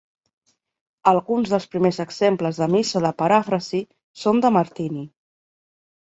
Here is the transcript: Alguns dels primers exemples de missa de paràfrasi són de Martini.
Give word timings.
Alguns 1.09 1.49
dels 1.51 1.67
primers 1.73 1.99
exemples 2.03 2.59
de 2.61 2.67
missa 2.75 3.01
de 3.03 3.11
paràfrasi 3.19 3.81
són 4.23 4.41
de 4.47 4.51
Martini. 4.57 5.05